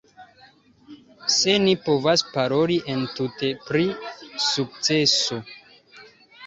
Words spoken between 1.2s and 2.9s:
Se ni povas paroli